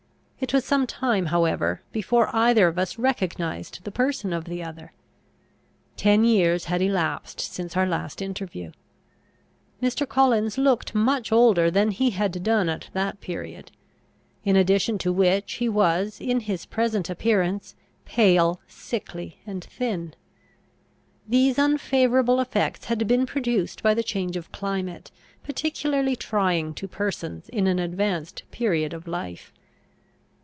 [0.43, 4.91] It was some time however, before either of us recognised the person of the other.
[5.95, 8.71] Ten years had elapsed since our last interview.
[9.83, 10.09] Mr.
[10.09, 13.71] Collins looked much older than he had done at that period;
[14.43, 17.75] in addition to which, he was, in his present appearance,
[18.05, 20.15] pale, sickly, and thin.
[21.27, 25.11] These unfavourable effects had been produced by the change of climate,
[25.43, 29.53] particularly trying to persons in an advanced period of life.